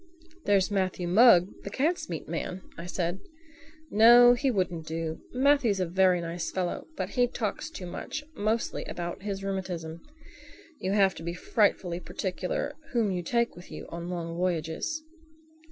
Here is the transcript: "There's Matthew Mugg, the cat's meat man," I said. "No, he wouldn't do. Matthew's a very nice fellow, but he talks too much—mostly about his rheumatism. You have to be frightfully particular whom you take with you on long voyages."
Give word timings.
"There's 0.45 0.71
Matthew 0.71 1.07
Mugg, 1.07 1.61
the 1.63 1.69
cat's 1.69 2.09
meat 2.09 2.27
man," 2.27 2.63
I 2.75 2.87
said. 2.87 3.19
"No, 3.91 4.33
he 4.33 4.49
wouldn't 4.49 4.87
do. 4.87 5.21
Matthew's 5.31 5.79
a 5.79 5.85
very 5.85 6.19
nice 6.19 6.49
fellow, 6.49 6.87
but 6.97 7.09
he 7.09 7.27
talks 7.27 7.69
too 7.69 7.85
much—mostly 7.85 8.83
about 8.85 9.21
his 9.21 9.43
rheumatism. 9.43 10.01
You 10.79 10.93
have 10.93 11.13
to 11.13 11.21
be 11.21 11.35
frightfully 11.35 11.99
particular 11.99 12.73
whom 12.93 13.11
you 13.11 13.21
take 13.21 13.55
with 13.55 13.69
you 13.71 13.85
on 13.89 14.09
long 14.09 14.35
voyages." 14.35 15.03